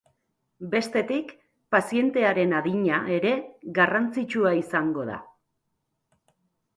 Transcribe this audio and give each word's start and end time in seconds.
Bestetik 0.69 1.33
pazientearen 1.75 2.55
adina 2.59 3.01
ere 3.17 3.33
garrantzitsua 3.75 4.55
izango 4.61 5.05
da. 5.11 5.19